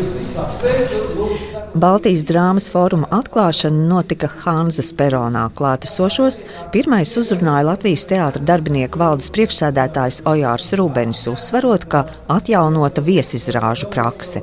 [0.00, 0.09] this
[1.80, 5.46] Baltijas drāmas fóruma atklāšana notika Hanzas peronā.
[5.56, 6.40] Klātesošos
[6.74, 14.42] pirmais uzrunāja Latvijas teātra darbinieku valdes priekšsēdētājs Ojārs Rūbenis, uzsverot, ka atjaunota viesizrāžu prakse.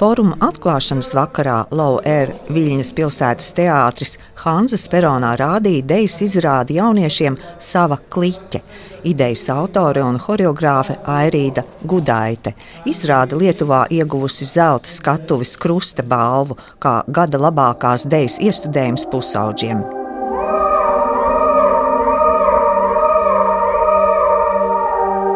[0.00, 8.62] Fóruma atklāšanas vakarā Lau-Air Viļņas pilsētas teātris Hanzas peronā rādīja dejas izrādi jauniešiem sava kliķe
[9.04, 12.54] idejas autore un choreogrāfe Airīda Gudaite.
[12.86, 19.82] Izrāda Lietuvā ieguvusi zelta skatuves krusta balvu kā gada labākās dejas iestudējums pusauģiem.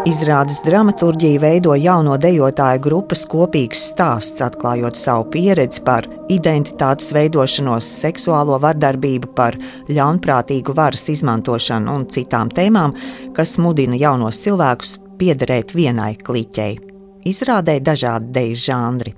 [0.07, 8.61] Izrādes dramaturģiju veido jauno dejotāju grupas kopīgs stāsts, atklājot savu pieredzi par identitātes veidošanos, seksuālo
[8.63, 9.59] vardarbību, par
[9.91, 12.95] ļaunprātīgu varas izmantošanu un citām tēmām,
[13.35, 16.79] kas mudina jaunos cilvēkus piederēt vienai kliķei.
[17.27, 19.17] Izrādē dažādi deju žanri.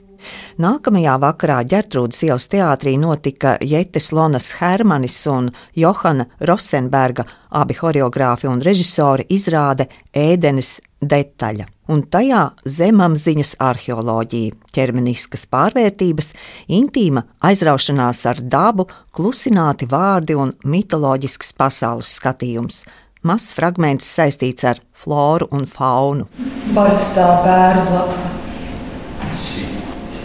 [0.59, 8.63] Nākamajā vakarā ģertrūdas ielas teātrī notika Jetes Lonas Hermanis un Johana Rosenberga, abi horeogrāfi un
[8.65, 11.69] režisori izrāde ēdenes detaļa.
[11.89, 16.33] Un tajā zemapziņas arheoloģija, ķermeniskas pārvērtības,
[16.69, 22.83] intīma aizraušanās ar dabu, klusināti vārdi un mitoloģisks pasaules skatījums.
[23.25, 26.29] Mazs fragments saistīts ar floru un faunu.
[26.77, 28.38] Parastā bērzlapa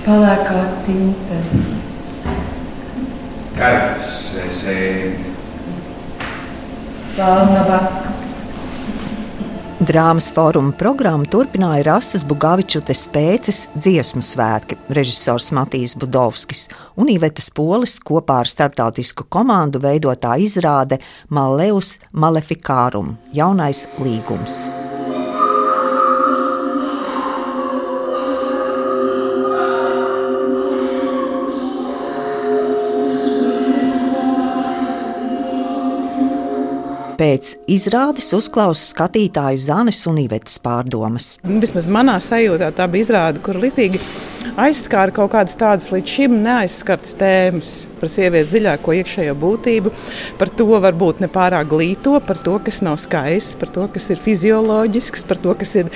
[0.03, 1.37] Pelēkā tinte.
[3.55, 4.09] Karkas
[4.51, 5.31] sēne.
[7.15, 8.11] Pelna baka.
[9.83, 16.67] Drāmas fóruma programmu turpināja Rasas Bugavičutes pēces dziesmu svētki, režisors Matīs Budovskis
[16.99, 20.99] un Ivetas Polis kopā ar starptautisku komandu veidotā izrāde
[21.31, 24.82] Maleus Maleficarum- jaunais līgums.
[37.23, 41.37] Pēc izrādes uzklausa skatītāju Zanes un Ivetas pārdomas.
[41.47, 44.01] Vismaz manā sajūtā tā bija izrāde, kur litīgi
[44.59, 49.91] aizskāra kaut kādas tādas līdz šim neaizskartas tēmas par sievietes dziļāko iekšējo būtību,
[50.39, 55.23] par to varbūt nepārāk glīto, par to, kas nav skaists, par to, kas ir fizioloģisks,
[55.29, 55.91] par to, kas ir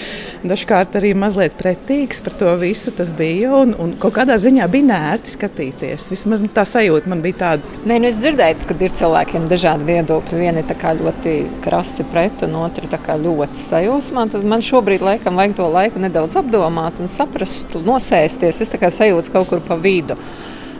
[0.48, 2.22] dažkārt arī mazliet pretīgs.
[2.24, 6.08] Par to visu tas bija un, un kaut kādā ziņā bija nērti skatīties.
[6.14, 7.76] Vismaz tā sajūta man bija tāda.
[7.88, 10.40] Nē, nu es dzirdēju, ka ir cilvēkiem dažādi viedokļi.
[10.40, 11.36] Viena ir ļoti
[11.66, 14.28] krasi pret, un otra ļoti sajūsmā.
[14.32, 18.80] Tad man šobrīd laikam vajag to laiku nedaudz apdomāt un saprast, nosēsties skaties, es tā
[18.80, 20.16] kā sajūtu kaut kur pa vidu.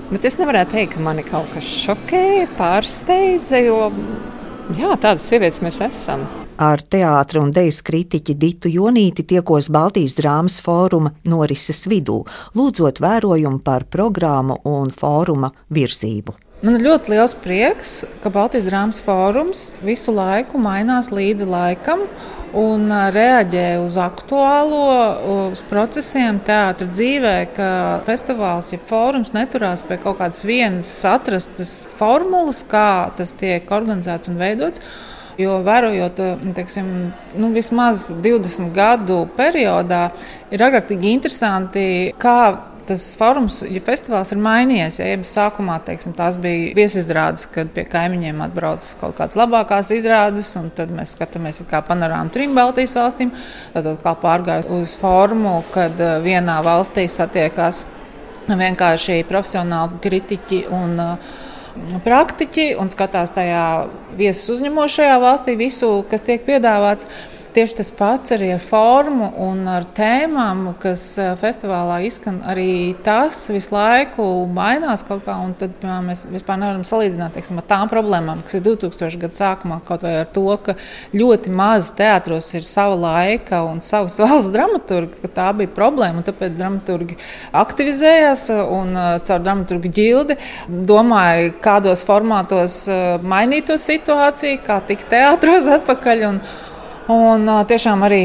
[0.10, 3.92] Bet es nevarētu teikt, ka mani kaut kas šokēja, pārsteidza, jo
[4.78, 6.24] jā, tādas sievietes mēs esam.
[6.58, 12.24] Ar teātru un dēļas kritiķi Ditu Jonīti tiekos Baltijas drāmas fóruma norises vidū,
[12.56, 16.47] lūdzot vērojumu par programmu un fóruma virzību.
[16.58, 17.92] Man ir ļoti liels prieks,
[18.24, 22.00] ka Baltijas drāmas fórums visu laiku mainās līdzi laikam
[22.58, 24.80] un reaģē uz aktuālo,
[25.52, 27.68] uz procesiem teātrī dzīvē, ka
[28.08, 34.42] festivāls, ja fórums neturās pie kaut kādas vienas atrastas formulas, kā tas tiek organizēts un
[34.42, 34.82] veidots.
[35.38, 36.24] Jo vērojot,
[36.58, 36.88] teiksim,
[37.38, 40.08] nu, vismaz 20 gadu periodā,
[40.50, 41.86] ir ārkārtīgi interesanti,
[42.18, 42.40] kā
[42.88, 48.42] tas forums, ja festivāls ir mainījies, ja sākumā teiksim, tās bija viesizrādes, kad pie kaimiņiem
[48.48, 53.34] atbrauc kaut kādas labākās izrādes, un tad mēs skatāmies kā panorāmu trim Baltijas valstīm.
[53.76, 57.86] Tad atkal pārgāja uz formu, kad eh, vienā valstī satiekās
[58.48, 61.38] vienkārši profesionāli kritiķi un uh,
[62.04, 63.64] praktiķi un skatās tajā
[64.18, 67.08] viesus uzņemošajā valstī visu, kas tiek piedāvāts.
[67.58, 71.08] Tieši tas pats arī ar formu un ar tēmām, kas
[71.42, 72.36] festivālā izskan.
[72.46, 77.66] Arī tas visu laiku mainās kaut kā, tad piemēram, mēs vispār nevaram salīdzināt teiksim, ar
[77.66, 80.76] tām problēmām, kas ir 2000 gadu sākumā, kaut vai ar to, ka
[81.18, 86.54] ļoti maz teātros ir sava laika un savas valsts dramaturgi, tā bija problēma, un tāpēc
[86.62, 87.18] dramaturgi
[87.58, 88.94] aktivizējās un
[89.26, 90.38] caur dramaturgu ģildi
[90.94, 92.84] domāja, kādos formātos
[93.26, 96.26] mainīt to situāciju, kā tikt teātros atpakaļ.
[96.30, 96.44] Un,
[97.08, 98.24] Un tiešām arī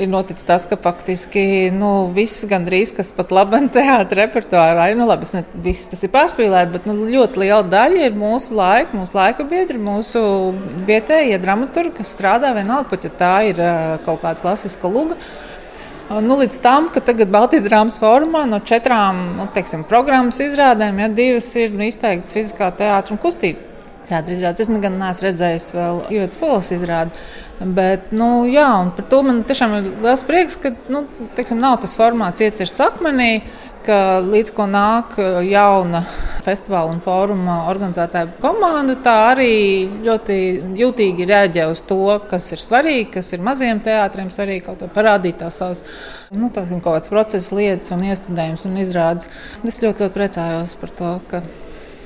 [0.00, 5.04] ir noticis tas, ka faktiski nu, viss gandrīz, kas pat labi teātris repertuārā ir, nu
[5.10, 9.18] labi, ne viss tas ir pārspīlēts, bet nu, ļoti liela daļa ir mūsu laika, mūsu
[9.18, 10.22] laika biedri, mūsu
[10.88, 13.60] vietējie dramaturgi, kas strādā vienalga, pat ja tā ir
[14.06, 15.20] kaut kāda klasiska luga.
[16.08, 21.12] Nu, līdz tam, ka tagad Baltijas drāmas formā no četrām nu, teiksim, programmas izrādēm, ja
[21.12, 23.73] divas ir nu, izteiktas fiziskā teātris un kustība.
[24.08, 27.24] Teātris izrādes es gan neesmu redzējis vēl Ivets Polas izrādi.
[27.60, 31.04] Bet, nu, jā, par to man tiešām ir liels prieks, ka nu,
[31.36, 33.44] teiksim, nav tas formāts iecirsts akmenī,
[33.84, 36.00] līdz ko nāk jauna
[36.44, 40.36] festivāla un fóruma organizētāja komanda, tā arī ļoti
[40.78, 45.40] jūtīgi reaģē uz to, kas ir svarīgi, kas ir maziem teātriem svarīgi, kaut kā parādīt
[45.40, 45.84] tās savas
[46.30, 49.28] nu, tā, kaut kādas procesa lietas un iestudējumus un izrādes.
[49.64, 51.42] Es ļoti, ļoti priecājos par to, ka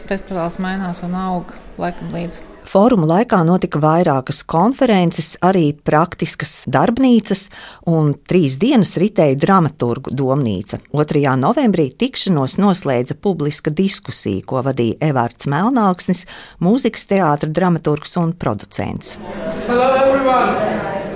[0.08, 2.44] festivāls mainās un aug laikam līdzi.
[2.68, 7.46] Fóruma laikā notika vairākas konferences, arī praktiskas darbnīcas,
[7.88, 10.82] un trīs dienas ritēja dramaturgu domnīca.
[10.92, 11.24] 2.
[11.40, 16.26] novembrī tikšanos noslēdza publiska diskusija, ko vadīja Evārds Melnāksnis,
[16.60, 19.16] mūzikas teātra dramaturgs un producents.
[19.64, 20.52] Hello everyone!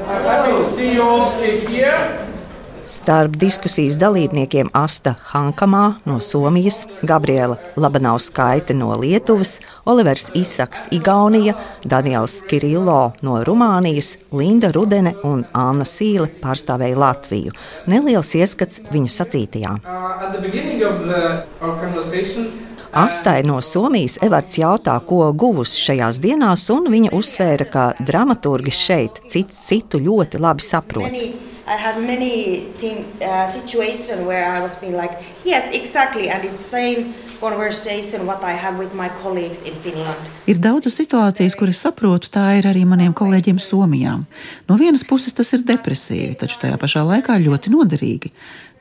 [0.09, 2.32] I'm happy to see you all here.
[2.93, 11.55] Starp diskusijas dalībniekiem Asta Hankamā no Somijas, Gabriela Labanauskaite no Lietuvas, Olivers Isaks Igaunija,
[11.89, 17.55] Daniels Kirillo no Rumānijas, Linda Rudene un Anna Sīle pārstāvēja Latviju.
[17.89, 19.73] Neliels ieskats viņu sacītajā.
[19.81, 20.13] Uh,
[22.93, 29.23] Astai no Somijas Evarts jautā, ko guvusi šajās dienās, un viņa uzsvēra, ka dramaturgi šeit
[29.33, 31.49] cits citu ļoti labi saprot.
[31.67, 35.15] I had many thing, uh, situations where I was being like,
[35.45, 40.19] yes, exactly, and it's same conversation what I have with my colleagues in Finland.
[40.47, 44.17] Ir daudzas situācijas, kuras saprotu, tā ir arī maniem kolēģiem Somijā.
[44.69, 48.33] No vienas puses tas ir depresīvi, taču tajā pašā laikā ļoti noderīgi.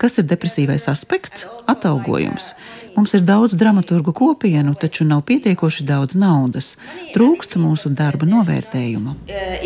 [0.01, 1.45] Kas ir depresīvais aspekts?
[1.69, 2.53] Atalgojums.
[2.95, 6.75] Mums ir daudz dramaturgu kopienu, taču nav pietiekoši daudz naudas.
[7.13, 9.11] Trūkst mūsu darba novērtējumu.
[9.29, 9.61] Uh,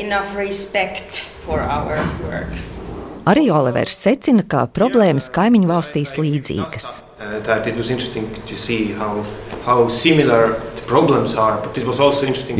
[3.25, 6.85] Arī Olivers secina, ka problēmas kaimiņu valstīs līdzīgas.
[7.15, 7.39] Uh,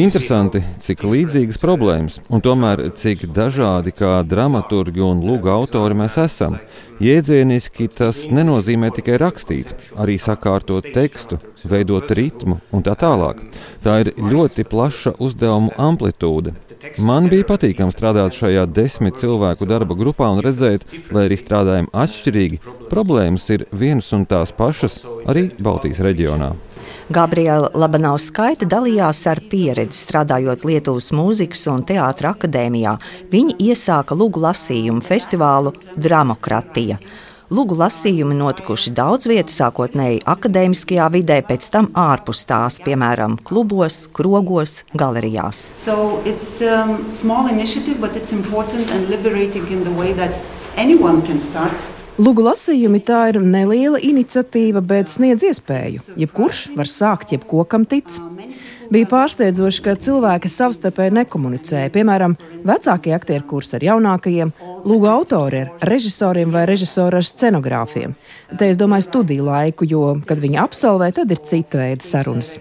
[0.02, 6.58] Interesanti, cik līdzīgas problēmas, un tomēr cik dažādi kā dramaturgi un lūga autori mēs esam.
[6.98, 9.70] Jēdzieniski tas nenozīmē tikai rakstīt,
[10.02, 13.46] arī sakārtot tekstu, veidot ritmu un tā tālāk.
[13.86, 16.58] Tā ir ļoti plaša uzdevumu amplitūda.
[17.06, 20.86] Man bija patīkami strādāt šajā desmit cilvēku darba grupā un redzēt,
[21.16, 22.62] lai arī strādājam atšķirīgi,
[22.92, 26.54] problēmas ir vienas un tās pašas arī Baltijas reģionā.
[27.14, 32.96] Gabriela Labanauskaita dalījās ar pieredzi strādājot Lietuvas mūzikas un teātra akadēmijā.
[33.34, 36.98] Viņa iesāka lugu lasījumu festivālu Dramokratija.
[37.54, 44.80] Lūgu lasījumi notikuši daudz vietā, sākotnēji akadēmiskajā vidē, pēc tam ārpus tās, piemēram, klubos, krogos,
[44.98, 45.68] galerijās.
[45.78, 46.98] So it's, um,
[52.18, 56.02] Lūgu lasījumi tā ir neliela iniciatīva, bet sniedz iespēju.
[56.18, 58.18] Jebkurš var sākt, jebko kam tic.
[58.94, 61.92] Bija pārsteidzoši, ka cilvēki savstarpēji nekomunicēja.
[61.94, 62.36] Piemēram,
[62.68, 64.52] vecākie aktieri kurs ar jaunākajiem,
[64.86, 68.14] lūgu autori ar režisoriem vai režisoru ar scenogrāfiem.
[68.60, 72.60] Te es domāju studiju laiku, jo, kad viņi absolvē, tad ir cita veida sarunas.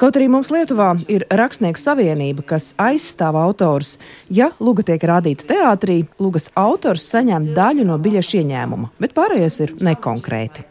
[0.00, 3.98] Kaut arī mums Lietuvā ir rakstnieku savienība, kas aizstāv autors.
[4.32, 9.76] Ja luga tiek rādīta teātrī, lugas autors saņem daļu no biļešu ieņēmuma, bet pārējais ir
[9.84, 10.69] nekonkrēti.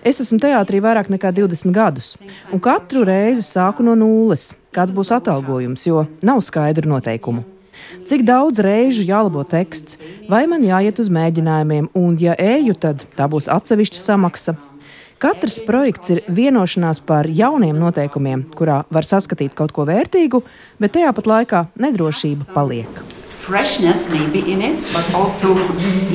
[0.00, 2.14] Es esmu teātrī vairāk nekā 20 gadus,
[2.48, 4.54] un katru reizi sāku no nulles.
[4.72, 7.42] Kāds būs atalgojums, jo nav skaidru noteikumu.
[8.08, 9.98] Cik daudz reižu jālabo teksts,
[10.30, 14.56] vai man jāiet uz mēģinājumiem, un, ja eju, tad tā būs atsevišķa samaksa.
[15.20, 20.40] Katrs projekts ir vienošanās par jauniem noteikumiem, kurā var saskatīt kaut ko vērtīgu,
[20.80, 23.04] bet tajā pat laikā nedrošība paliek.
[23.40, 25.52] Freshness may be in it, but also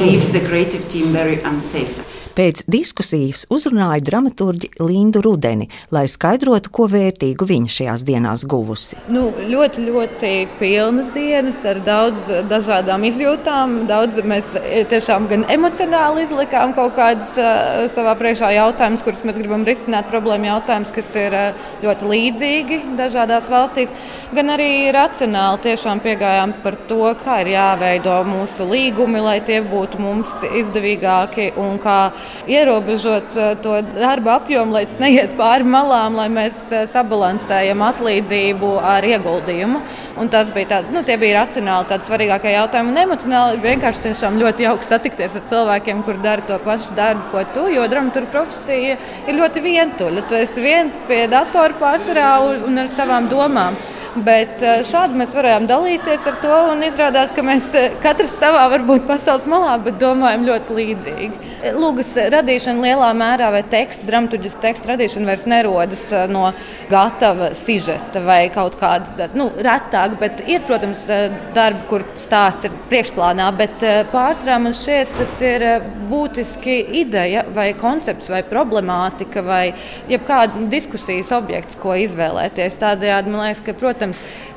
[0.01, 2.04] leaves the creative team very unsafe.
[2.35, 8.97] Pēc diskusijas uzrunāja dramaturgi Lindu Rudeni, lai skaidrotu, ko vērtīgu viņa šajās dienās guvusi.
[9.07, 13.77] Nu, ļoti, ļoti pilnas dienas ar daudz dažādām izjūtām.
[13.87, 14.49] Daudz mēs
[14.91, 20.49] tiešām gan emocionāli izlikām kaut kādus uh, savā priekšā jautājumus, kurus mēs gribam risināt, problēmu
[20.49, 23.95] jautājumus, kas ir uh, ļoti līdzīgi dažādās valstīs,
[24.35, 30.03] gan arī racionāli tiešām piegājām par to, kā ir jāveido mūsu līgumi, lai tie būtu
[30.03, 31.99] mums izdevīgāki un kā
[32.47, 38.71] ierobežot eh, to darba apjomu, lai tas neiet pāri malām, lai mēs eh, sabalansējam atlīdzību
[38.81, 39.81] ar ieguldījumu.
[40.21, 42.93] Un tas bija tāds, nu, tie bija racionāli tādi svarīgākie jautājumi.
[42.93, 47.43] Un emocionāli vienkārši tiešām ļoti jauki satikties ar cilvēkiem, kur dara to pašu darbu, ko
[47.55, 47.67] tu.
[47.75, 48.95] Jo dramaturga profesija
[49.27, 50.25] ir ļoti vientuļa.
[50.29, 52.31] Tu esi viens pie datora pārsvarā
[52.69, 53.75] un ar savām domām.
[54.15, 57.67] Bet šādi mēs varējām dalīties ar to un izrādās, ka mēs
[58.03, 61.51] katrs savā varbūt pasaules malā, bet domājam ļoti līdzīgi.
[61.75, 66.45] Lūgas radīšana lielā mērā vai tekstu, dramaturģisku tekstu radīšana vairs nerodas no
[66.91, 71.07] gatava sižeta vai kaut kāda, nu, retāk, bet ir, protams,
[71.55, 75.65] darbi, kur stāsts ir priekšplānā, bet pārsvarā man šķiet tas ir
[76.07, 79.63] būtiski ideja vai koncepts vai problemātika vai
[80.11, 82.77] jebkāda diskusijas objekts, ko izvēlēties.
[82.83, 84.04] Tādējādi man liekas, ka, protams,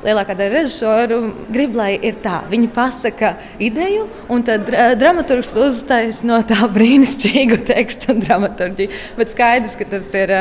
[0.03, 2.41] lielākā daļa režisoru grib, lai ir tā.
[2.51, 9.01] Viņi pasaka ideju, un tad dramaturgs uztais no tā brīnišķīgu tekstu un dramaturģiju.
[9.19, 10.35] Bet skaidrs, ka tas ir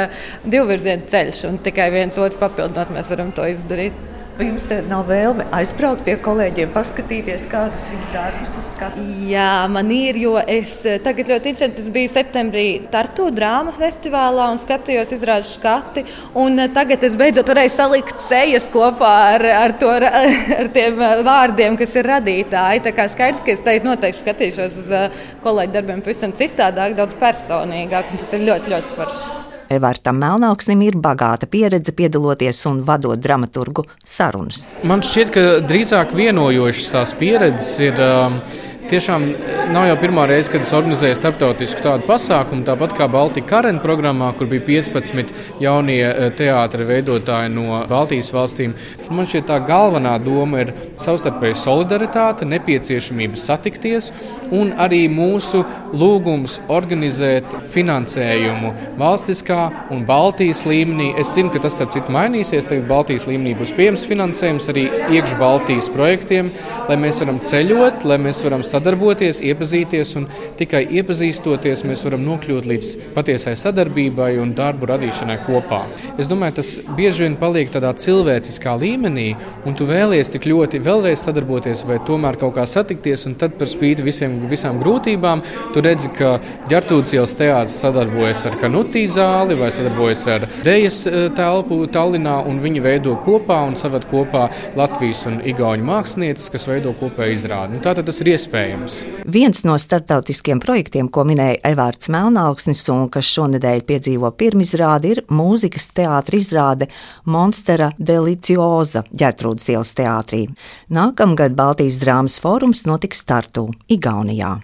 [0.44, 4.07] divvirziena ceļš, un tikai viens otru papildinot, mēs varam to izdarīt.
[4.38, 9.08] Vai jums nav vēlme aizbraukt pie kolēģiem, paskatīties, kādas viņu darbus izskatās?
[9.26, 14.62] Jā, man ir, jo es tagad ļoti interesanti, tas bija septembrī Tartu drāmas festivālā un
[14.62, 16.06] skatījos izrādes skati.
[16.38, 19.90] Un tagad es beidzot varēju salikt sejas kopā ar, ar, to,
[20.60, 22.86] ar tiem vārdiem, kas ir radītāji.
[22.86, 24.96] Tā kā skaidrs, ka es teikt noteikti skatīšos uz
[25.42, 29.47] kolēģu darbiem pavisam citādāk, daudz personīgāk, un tas ir ļoti, ļoti forši.
[29.72, 34.68] Evartam Melnāksnim ir bagāta pieredze piedaloties un vadot dramaturgu sarunas.
[34.88, 38.00] Man šķiet, ka drīzāk vienojošas tās pieredzes ir.
[38.00, 43.08] Uh, Tiešām eh, nav jau pirmā reize, kad es organizēju starptautisku tādu pasākumu, tāpat kā
[43.12, 48.72] Baltijas karēna programmā, kur bija 15 jaunie eh, teātris veidotāji no Baltijas valstīm.
[49.12, 54.08] Man šķiet, tā galvenā doma ir savstarpēja solidaritāte, nepieciešamība satikties
[54.54, 55.62] un arī mūsu
[55.96, 59.60] lūgums organizēt finansējumu valstiskā
[59.94, 61.10] un Baltijas līmenī.
[61.20, 62.68] Es zinu, ka tas starp citu mainīsies.
[62.68, 64.86] Tagad Baltijas līmenī būs pieejams finansējums arī
[65.16, 66.50] iekš Baltijas projektiem,
[66.88, 70.28] lai mēs varam ceļot, lai mēs varam sadarboties, iepazīties, un
[70.58, 75.84] tikai iepazīstoties, mēs varam nokļūt līdz patiesai sadarbībai un darbu radīšanai kopā.
[76.18, 79.30] Es domāju, tas bieži vien paliek tādā cilvēciskā līmenī,
[79.68, 83.70] un tu vēlies tik ļoti vēlreiz sadarboties, vai tomēr kaut kā satikties, un tad par
[83.70, 85.42] spīti visiem, visām grūtībām,
[85.74, 86.36] tu redzi, ka
[86.70, 92.58] ģertūdas ielas teātris sadarbojas ar kanutī zāli vai sadarbojas ar dejas eh, telpu Tallinā, un
[92.64, 97.82] viņi veido kopā un saved kopā Latvijas un Igauņu mākslinieces, kas veido kopēju izrādi.
[97.84, 99.00] Tātad tas ir iespējams.
[99.28, 105.90] Viens no starptautiskiem projektiem, ko minēja Evārds Melnaugsnis un kas šonadēļ piedzīvo pirmizrādi, ir mūzikas
[105.96, 106.88] teātris izrāde
[107.28, 110.46] Monstera Delicioza ģertrūdas ielas teātrī.
[110.94, 114.27] Nākamgad Baltijas drāmas fórums notiks Tartu, Igaunijā.
[114.28, 114.60] 一年。